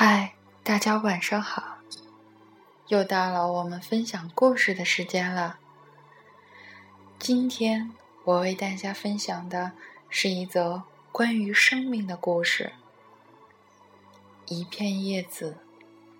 [0.00, 1.78] 嗨，大家晚上好！
[2.86, 5.58] 又到了我们分享故事的时间了。
[7.18, 9.72] 今天我为大家分享的
[10.08, 12.74] 是一则关于生命的故事。
[14.46, 15.56] 一片叶子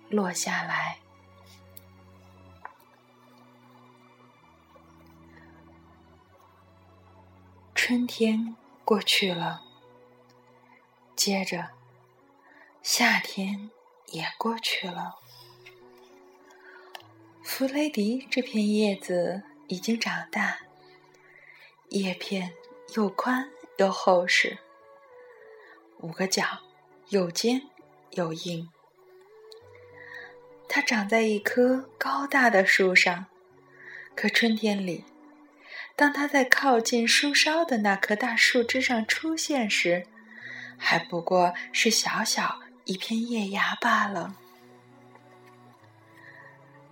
[0.09, 0.99] 落下来，
[7.73, 9.61] 春天过去了，
[11.15, 11.78] 接着。
[12.81, 13.69] 夏天
[14.07, 15.19] 也过去了，
[17.43, 20.59] 弗雷迪这片叶子已经长大，
[21.89, 22.53] 叶片
[22.95, 24.57] 又宽又厚实，
[25.99, 26.43] 五个角
[27.09, 27.61] 又尖
[28.11, 28.69] 又硬。
[30.67, 33.25] 它长在一棵高大的树上，
[34.15, 35.03] 可春天里，
[35.95, 40.07] 当它在靠近树梢的那棵大树枝上出现时，
[40.77, 42.61] 还不过是小小。
[42.89, 44.33] 一片叶芽罢了，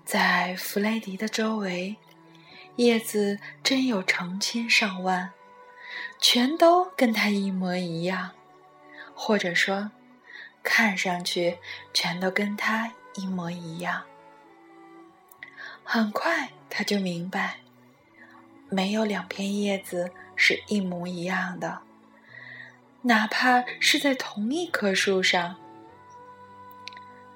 [0.06, 1.96] 在弗雷迪的周围，
[2.76, 5.32] 叶子真有成千上万，
[6.20, 8.30] 全都跟他一模一样，
[9.16, 9.90] 或者说，
[10.62, 11.58] 看上去
[11.92, 14.04] 全都跟他一模一样。
[15.84, 17.62] 很快他就明白，
[18.70, 21.82] 没有两片叶子是一模一样的，
[23.02, 25.58] 哪怕是在同一棵树上。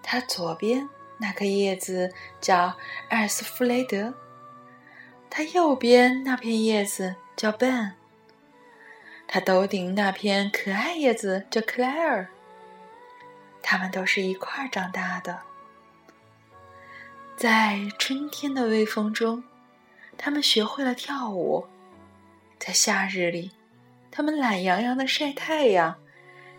[0.03, 2.75] 它左边那颗叶子叫
[3.09, 4.13] 艾斯弗雷德，
[5.29, 7.91] 它右边那片叶子叫 Ben，
[9.27, 12.27] 它头顶那片可爱叶子叫克莱尔。
[13.63, 15.41] 他们都是一块长大的，
[17.37, 19.43] 在春天的微风中，
[20.17, 21.67] 他们学会了跳舞；
[22.59, 23.51] 在夏日里，
[24.09, 25.95] 他们懒洋洋的晒太阳，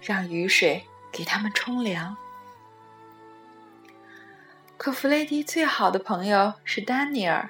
[0.01, 2.17] 让雨水给他们冲凉。
[4.83, 7.49] 可弗雷迪最好的朋友是丹尼尔。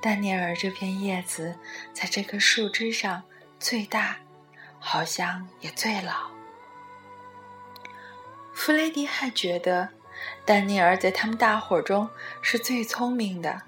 [0.00, 1.58] 丹尼尔这片叶子
[1.92, 3.24] 在这棵树枝上
[3.58, 4.18] 最大，
[4.78, 6.30] 好像也最老。
[8.52, 9.88] 弗雷迪还觉得，
[10.44, 12.08] 丹尼尔在他们大伙中
[12.40, 13.62] 是最聪明的。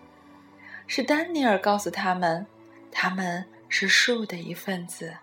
[0.86, 2.46] 是丹尼尔告诉他们，
[2.92, 5.16] 他们是树的一份子。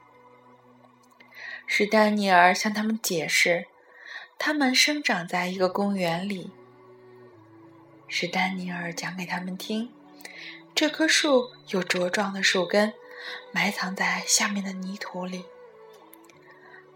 [1.66, 3.68] 是丹尼尔向他们解释，
[4.38, 6.52] 他们生长在一个公园里。
[8.08, 9.92] 是丹尼尔讲给他们听，
[10.76, 12.94] 这棵树有茁壮的树根，
[13.52, 15.46] 埋藏在下面的泥土里。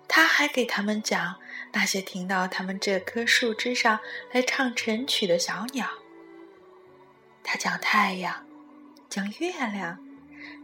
[0.08, 1.36] 他还给他们讲
[1.74, 4.00] 那些停到他们这棵树枝上
[4.32, 5.90] 来唱晨曲的小鸟。
[7.44, 8.46] 他讲太阳，
[9.10, 10.00] 讲月亮，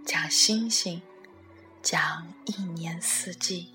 [0.05, 1.01] 讲星星，
[1.81, 3.69] 讲一年四季。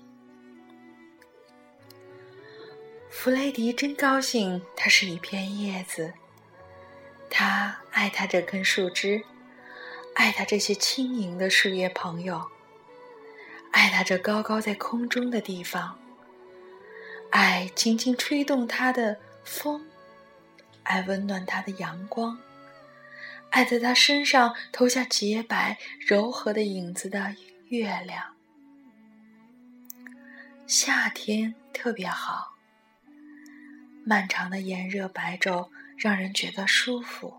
[3.09, 6.13] 弗雷迪真高兴，它是一片叶子。
[7.29, 9.23] 他爱他这根树枝，
[10.15, 12.49] 爱他这些轻盈的树叶朋友，
[13.71, 15.99] 爱他这高高在空中的地方，
[17.29, 19.87] 爱轻轻吹动他的风，
[20.83, 22.39] 爱温暖他的阳光，
[23.51, 27.35] 爱在他身上投下洁白柔和的影子的
[27.67, 28.35] 月亮。
[30.65, 32.55] 夏天特别好，
[34.03, 35.69] 漫长的炎热白昼。
[35.99, 37.33] 让人觉得舒服。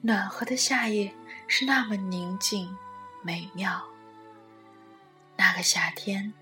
[0.00, 1.12] 暖和的夏夜
[1.46, 2.74] 是那么宁静、
[3.22, 3.84] 美妙。
[5.36, 6.32] 那个夏天，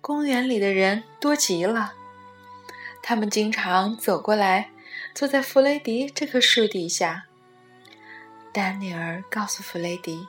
[0.00, 1.94] 公园里的人多极了。
[3.02, 4.70] 他们经常走过来，
[5.12, 7.24] 坐在弗雷迪这棵树底下。
[8.52, 10.28] 丹尼尔告诉弗雷迪，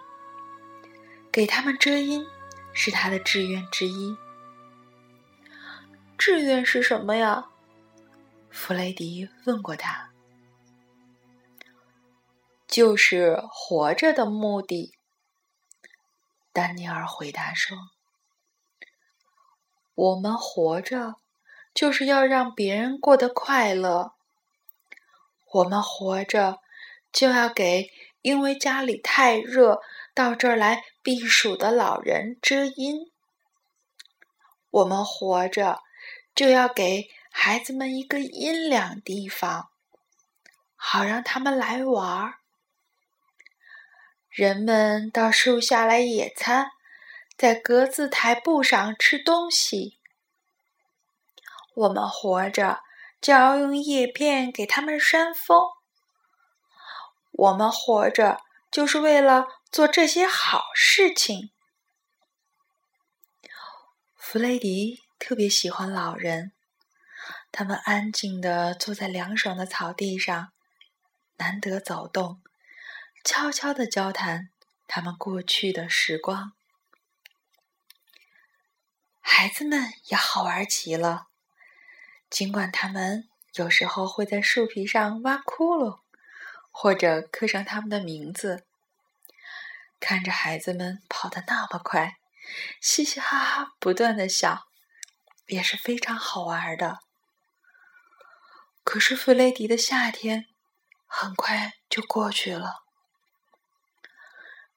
[1.31, 2.25] 给他们遮阴
[2.73, 4.17] 是他的志愿之一。
[6.17, 7.49] 志愿是什么呀？
[8.53, 10.11] 弗雷迪问过他
[12.67, 14.93] ：“就是活着的目的。”
[16.53, 17.75] 丹尼尔回答说
[19.95, 21.15] ：“我们活着
[21.73, 24.13] 就是要让别人过得快乐。
[25.51, 26.59] 我们活着
[27.11, 27.89] 就要给
[28.21, 29.81] 因为家里太热
[30.13, 33.11] 到这儿来避暑的老人遮阴。
[34.69, 35.81] 我们活着
[36.35, 39.71] 就要给。”孩子们一个阴凉地方，
[40.75, 42.35] 好让他们来玩儿。
[44.29, 46.71] 人们到树下来野餐，
[47.35, 49.99] 在格子台布上吃东西。
[51.75, 52.81] 我们活着
[53.19, 55.65] 就要用叶片给他们扇风。
[57.31, 58.41] 我们活着
[58.71, 61.51] 就是为了做这些好事情。
[64.15, 66.53] 弗雷迪特别喜欢老人。
[67.55, 70.51] 他们安静地坐在凉爽的草地上，
[71.37, 72.41] 难得走动，
[73.23, 74.49] 悄悄地交谈
[74.87, 76.53] 他们过去的时光。
[79.21, 81.27] 孩子们也好玩极了，
[82.27, 85.99] 尽管他们有时候会在树皮上挖窟窿，
[86.71, 88.65] 或者刻上他们的名字。
[89.99, 92.17] 看着孩子们跑得那么快，
[92.81, 94.69] 嘻嘻哈哈不断的笑，
[95.45, 97.02] 也是非常好玩的。
[98.83, 100.47] 可是弗雷迪的夏天
[101.05, 102.83] 很快就过去了。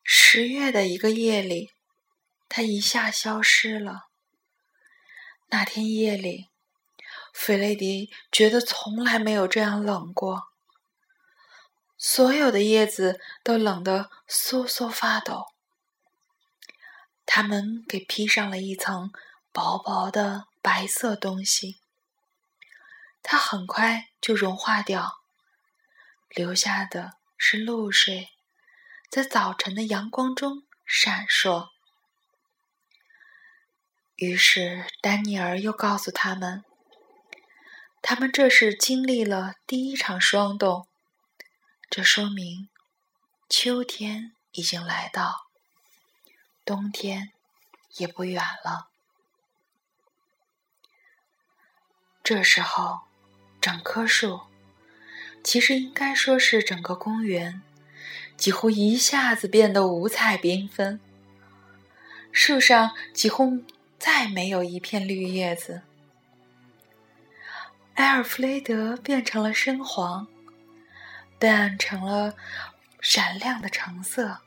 [0.03, 1.73] 十月的一个夜里，
[2.49, 4.07] 他一下消失了。
[5.49, 6.49] 那天夜里，
[7.33, 10.49] 弗雷迪觉得从来没有这样冷过。
[11.99, 15.47] 所有的叶子都冷得瑟瑟发抖，
[17.25, 19.11] 它们给披上了一层
[19.51, 21.81] 薄薄的白色东西。
[23.29, 25.21] 它很快就融化掉，
[26.29, 28.29] 留下的是露水，
[29.11, 31.71] 在早晨的阳光中闪烁。
[34.15, 36.65] 于是丹尼尔又告诉他们，
[38.01, 40.87] 他们这是经历了第一场霜冻。
[41.91, 42.69] 这说明，
[43.49, 45.49] 秋天已经来到，
[46.65, 47.33] 冬天
[47.97, 48.89] 也不远了。
[52.23, 53.06] 这时候，
[53.67, 54.43] 整棵树，
[55.43, 57.63] 其实应该说是整个公园，
[58.37, 61.01] 几乎一下子变得五彩缤纷。
[62.31, 63.65] 树上几乎
[63.99, 65.83] 再没有一片绿叶子，
[67.95, 70.29] 埃尔弗雷德变成了深黄。
[71.41, 72.37] 变成了
[73.01, 74.39] 闪亮的橙色，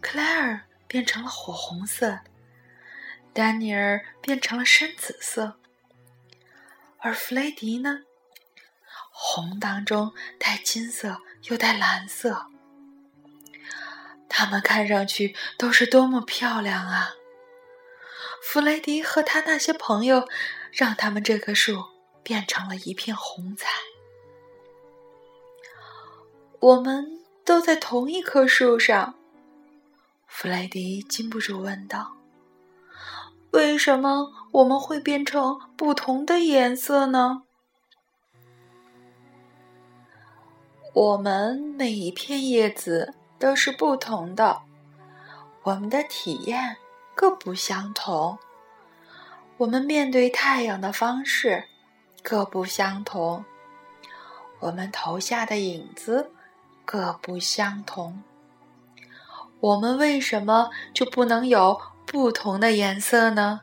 [0.00, 2.20] 克莱尔变成了火红色，
[3.34, 5.59] 丹尼尔变成了深紫色，
[7.02, 8.00] 而弗雷迪呢？
[9.10, 12.46] 红当中带金色又带蓝色，
[14.28, 17.14] 他们看上去都是多么漂亮啊！
[18.42, 20.28] 弗雷迪和他那些朋友，
[20.72, 21.84] 让他们这棵树
[22.22, 23.68] 变成了一片红彩。
[26.60, 29.14] 我们都在同一棵树上，
[30.26, 32.16] 弗雷迪禁不住问道
[33.52, 37.42] ：“为什么我们会变成不同的颜色呢？”
[40.92, 44.62] 我们每一片叶子都是不同的，
[45.62, 46.76] 我们的体验
[47.14, 48.38] 各不相同，
[49.58, 51.64] 我们面对太阳的方式
[52.22, 53.44] 各不相同，
[54.58, 56.32] 我们投下的影子。
[56.82, 58.24] 各不相同，
[59.60, 63.60] 我们为什么就不能有不同的颜色呢？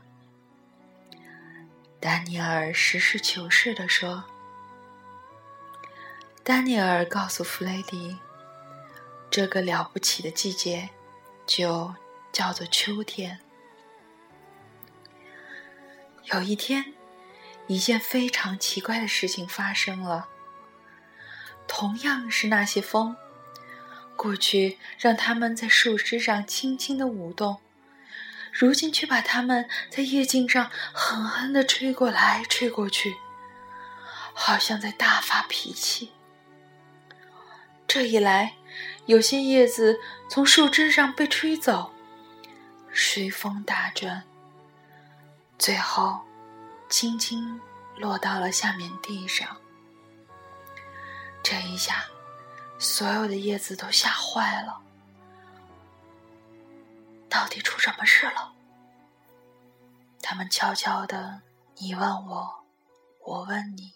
[2.00, 4.24] 丹尼尔实事求是地说。
[6.44, 8.18] 丹尼尔告诉弗雷迪，
[9.32, 10.90] 这个了不起的季节
[11.46, 11.96] 就
[12.32, 13.40] 叫做秋天。
[16.26, 16.94] 有一天，
[17.66, 20.30] 一件非常奇怪的事情发生了。
[21.68, 23.18] 同样是那些风，
[24.16, 27.60] 过去让它们在树枝上轻轻的舞动，
[28.60, 33.16] 如今却把它们在叶茎上狠狠的吹过来吹过去，
[34.34, 36.12] 好像在大发脾气。
[37.88, 38.56] 这一来，
[39.06, 41.94] 有些叶子从树枝上被吹走，
[42.92, 44.24] 随风打转，
[45.60, 46.22] 最后
[46.90, 47.62] 轻轻
[47.96, 49.56] 落到了下面地上。
[51.44, 52.06] 这一下，
[52.80, 54.82] 所有的叶子都吓坏了。
[57.48, 58.52] 到底出什么事了？
[60.22, 61.44] 他们悄悄的，
[61.78, 62.66] 你问我，
[63.24, 63.94] 我问你。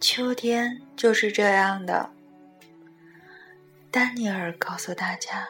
[0.00, 2.10] 秋天就是这样的。
[3.92, 5.48] 丹尼尔告诉大家，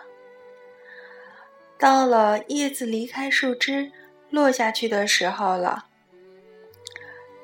[1.79, 3.91] 到了叶子离开树枝
[4.29, 5.87] 落下去的时候了。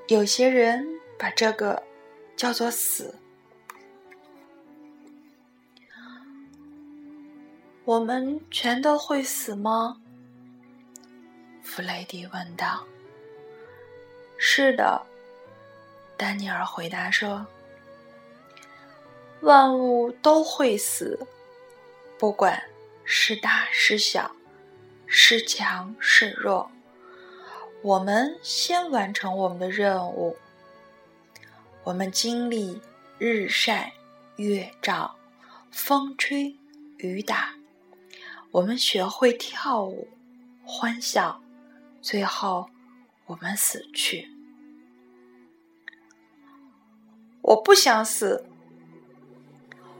[0.08, 0.86] 有些人。
[1.16, 1.80] 把这个
[2.36, 3.16] 叫做死。
[7.84, 10.00] 我们全都会死吗？
[11.62, 12.82] 弗雷迪问道。
[14.38, 15.02] 是的，
[16.16, 17.46] 丹尼尔回答说
[19.42, 21.26] ：“万物都会死，
[22.18, 22.62] 不管
[23.04, 24.34] 是大是小，
[25.06, 26.70] 是强是弱。
[27.82, 30.34] 我们先完成我们的任务。”
[31.84, 32.80] 我们经历
[33.18, 33.92] 日晒、
[34.36, 35.14] 月照、
[35.70, 36.56] 风吹、
[36.96, 37.54] 雨打，
[38.54, 40.06] 我们学会跳舞、
[40.64, 41.42] 欢笑，
[42.00, 42.70] 最后
[43.26, 44.30] 我们死去。
[47.42, 48.46] 我不想死。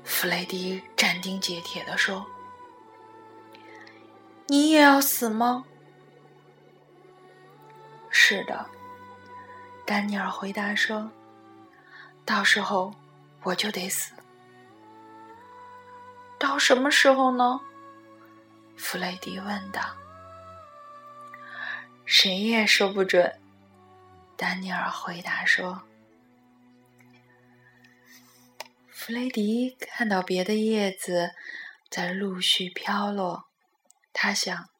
[0.05, 2.25] 弗雷迪斩钉截铁地说
[4.47, 5.65] ：“你也要死吗
[8.09, 8.71] ？”“是的。”
[9.85, 11.11] 丹尼尔回答说
[12.25, 12.95] ，“到时候
[13.43, 14.13] 我就得死。
[16.39, 17.61] 到什么时候呢？”
[18.77, 19.97] 弗雷迪问道。
[22.05, 23.41] “谁也说不准。”
[24.37, 25.83] 丹尼尔回答说。
[28.91, 31.35] 弗雷迪看到别的叶子
[31.91, 33.49] 在陆续飘落，
[34.13, 34.71] 他想，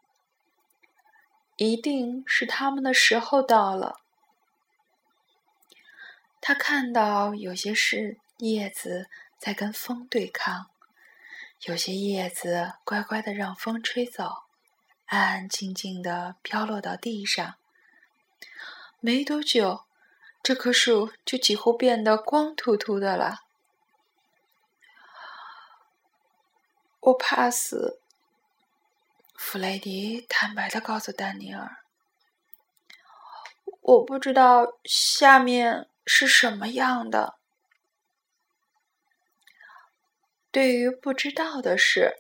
[1.57, 4.01] 一定是他们的时候到了。
[6.41, 9.09] 他看到有些是叶子
[9.39, 10.71] 在跟风对抗，
[11.63, 14.45] 有些叶子乖乖的让风吹走，
[15.07, 17.55] 安安静静的飘落到地上。
[19.01, 19.85] 没多久，
[20.43, 23.41] 这棵树就几乎变得光秃秃的了。
[27.01, 28.01] 我怕死，
[29.35, 31.79] 弗雷迪坦白的告诉丹尼尔
[33.81, 37.39] ：“我不知道下面是什么样的。
[40.55, 42.15] 对于不知道的事，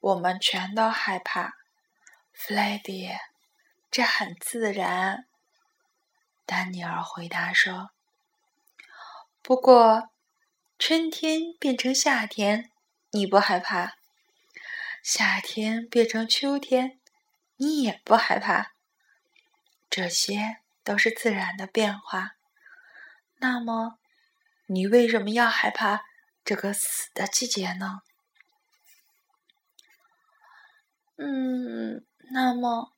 [0.00, 1.54] 我们全都害怕。”
[2.30, 3.08] 弗雷迪，
[3.90, 5.24] 这很自然。
[6.44, 7.88] 丹尼尔回答说
[9.40, 10.10] ：“不过，
[10.78, 12.70] 春天变成夏天。”
[13.12, 13.94] 你不害怕，
[15.02, 17.00] 夏天变成秋天，
[17.56, 18.72] 你也不害怕。
[19.88, 22.32] 这些都是自然的变化。
[23.38, 23.98] 那么，
[24.66, 26.04] 你为什么要害怕
[26.48, 28.00] 这个死的季节呢？
[31.16, 32.94] 嗯，那么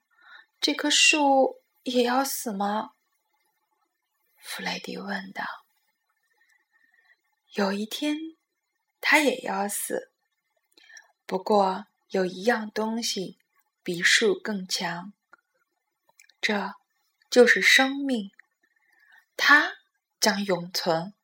[0.61, 2.93] 这棵树也要死吗？
[4.39, 5.45] 弗雷迪问道。
[7.55, 8.17] 有一天。
[9.01, 10.13] 他也要死，
[11.25, 13.39] 不过有一样东西
[13.83, 15.15] 比树更强，
[16.39, 16.75] 这
[17.31, 18.31] 就是生命，
[19.39, 19.73] 它
[20.21, 21.15] 将永存。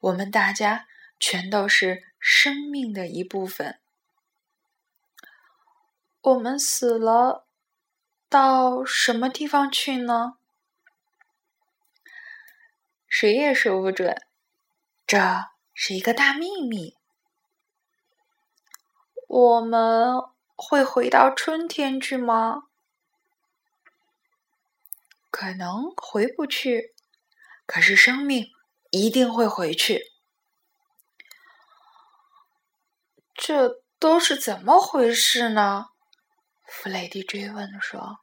[0.00, 0.88] 我们大家
[1.22, 3.78] 全都是生命的一部分。
[6.20, 7.46] 我们死了，
[8.28, 10.34] 到什么地方去呢？
[13.06, 14.20] 谁也说不准。
[15.06, 15.52] 这。
[15.74, 16.98] 是一个大秘密。
[19.26, 20.16] 我们
[20.54, 22.64] 会回到春天去吗？
[25.30, 26.94] 可能回不去，
[27.64, 28.52] 可是生命
[28.90, 30.11] 一定会回去。
[33.34, 35.86] 这都是怎么回事呢？
[36.66, 38.18] 弗雷迪追问说：“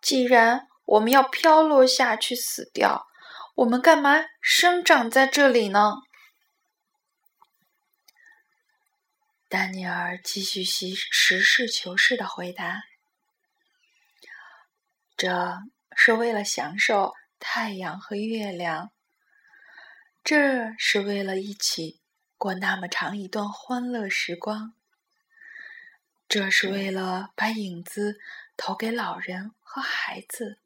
[0.00, 3.06] 既然我们要飘落下去死掉，
[3.54, 5.96] 我们干嘛生长在这里呢？”
[9.48, 12.82] 丹尼尔继续实实事求是的回答
[15.16, 15.58] ：“这
[15.96, 18.92] 是为了享受太阳和月亮，
[20.22, 21.99] 这是为了一起
[22.40, 24.72] 过那么长一段欢乐时光，
[26.26, 28.18] 这是为了把影子
[28.56, 30.58] 投给老人和孩子，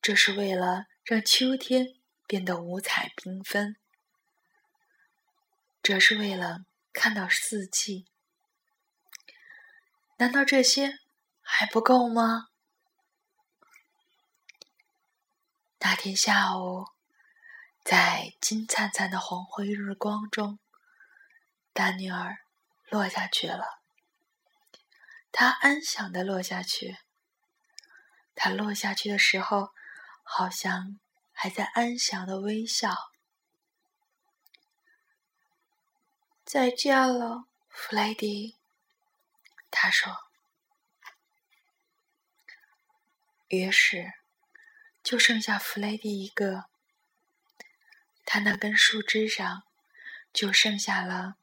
[0.00, 1.96] 这是为了让秋天
[2.28, 3.76] 变得五彩缤纷，
[5.82, 8.06] 这是为了。”看到四季，
[10.16, 10.98] 难道这些
[11.40, 12.48] 还不够吗？
[15.78, 16.86] 那天下午，
[17.90, 20.58] 在金灿灿的黄昏日光中，
[21.72, 22.36] 丹尼尔
[22.90, 23.80] 落下去了。
[25.32, 26.98] 他安详的落下去。
[28.34, 29.70] 他落下去的时候，
[30.22, 31.00] 好像
[31.32, 33.10] 还在安详的微笑。
[36.44, 38.58] 再见了，弗雷迪。
[39.70, 40.14] 他说。
[43.48, 44.12] 于是，
[45.02, 46.66] 就剩下弗雷迪一个。
[48.30, 49.62] 他那根树枝上，
[50.34, 51.36] 就剩下了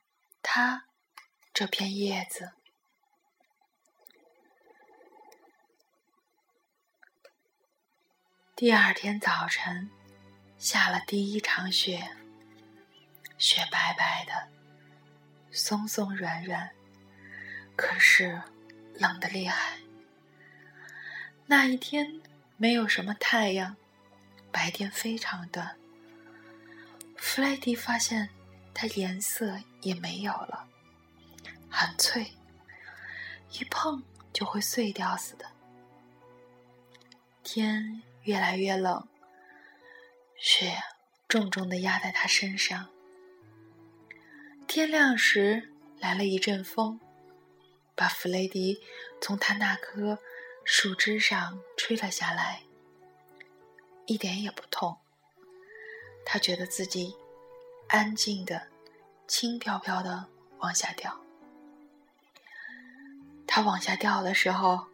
[0.43, 0.85] 他
[1.51, 2.51] 这片叶子。
[8.55, 9.89] 第二天早晨，
[10.59, 12.15] 下了第一场雪，
[13.39, 14.47] 雪白白的。
[15.51, 16.69] 松松软软，
[17.75, 18.43] 可是
[18.93, 19.79] 冷的厉害。
[21.47, 22.21] 那一天
[22.57, 23.75] 没有什么太阳，
[24.51, 25.79] 白天非常短。
[27.25, 28.29] 弗莱迪发现
[28.71, 30.69] 它颜色也没有了，
[31.69, 32.31] 很脆，
[33.51, 34.01] 一碰
[34.31, 35.51] 就会碎掉似的。
[37.43, 39.05] 天越来越冷，
[40.37, 40.77] 雪
[41.27, 42.89] 重重的压在他身上。
[44.67, 47.01] 天亮时，来了一阵风，
[47.95, 48.81] 把弗雷迪
[49.19, 50.19] 从他那棵
[50.63, 52.61] 树枝上吹了下来，
[54.05, 54.99] 一点也不痛。
[56.25, 57.15] 他觉得自己
[57.87, 58.67] 安静的、
[59.27, 60.25] 轻飘飘的
[60.57, 61.21] 往下掉。
[63.47, 64.87] 他往下掉的时候，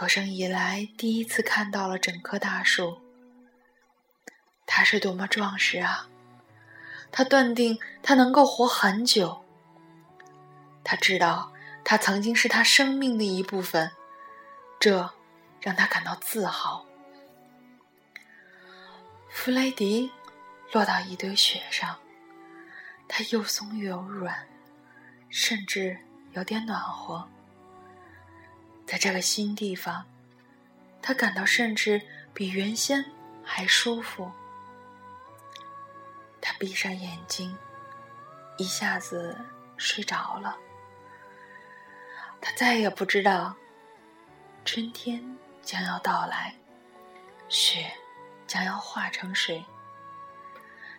[0.00, 3.00] 有生以来第一次看到了整棵大树。
[4.64, 6.08] 它是多么壮实啊！
[7.10, 9.44] 他断定他能够活很久。
[10.84, 11.52] 他知道
[11.84, 13.90] 他曾经是他生命的一部分，
[14.80, 15.10] 这
[15.60, 16.86] 让他感到自豪。
[19.28, 20.10] 弗雷迪
[20.72, 21.98] 落到一堆雪上，
[23.06, 24.48] 它又松又软，
[25.28, 25.98] 甚至
[26.32, 27.28] 有点暖和。
[28.86, 30.06] 在这个新地方，
[31.02, 32.00] 他感到甚至
[32.32, 33.04] 比原先
[33.44, 34.32] 还舒服。
[36.40, 37.56] 他闭上眼睛，
[38.56, 39.38] 一下子
[39.76, 40.56] 睡着了。
[42.40, 43.54] 他再也不知道
[44.64, 45.22] 春天
[45.62, 46.54] 将要到来，
[47.48, 47.92] 雪
[48.46, 49.62] 将要化成水。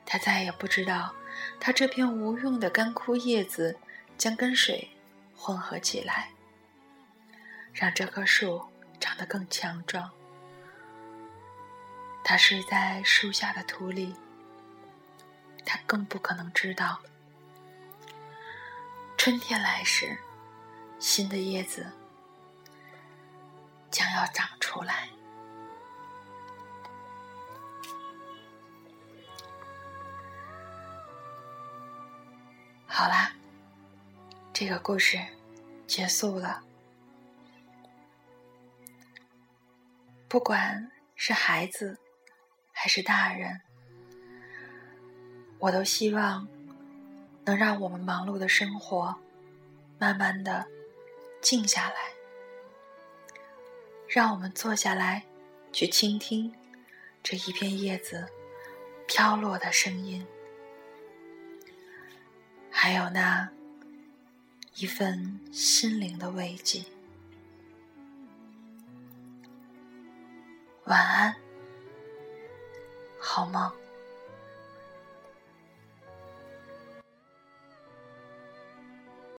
[0.05, 1.13] 他再也不知道，
[1.59, 3.77] 他这片无用的干枯叶子
[4.17, 4.89] 将跟水
[5.35, 6.29] 混合起来，
[7.73, 8.67] 让这棵树
[8.99, 10.11] 长得更强壮。
[12.23, 14.15] 他睡在树下的土里。
[15.65, 16.99] 他更不可能知道，
[19.17, 20.17] 春天来时，
[20.99, 21.89] 新的叶子
[23.89, 25.07] 将要长出来。
[32.95, 33.33] 好啦，
[34.53, 35.19] 这个故事
[35.87, 36.61] 结束了。
[40.27, 41.97] 不管是孩子
[42.71, 43.59] 还是大人。
[45.57, 46.47] 我都希望
[47.43, 49.15] 能让我们忙碌的生活
[49.97, 50.67] 慢慢的
[51.41, 51.95] 静下来，
[54.07, 55.23] 让我们坐下来
[55.71, 56.53] 去倾听
[57.23, 58.27] 这一片叶子
[59.07, 60.23] 飘落的声音，
[62.75, 63.47] 还有那
[64.75, 66.83] 一份心灵的慰藉。
[70.85, 71.35] 晚安，
[73.17, 73.71] 好梦。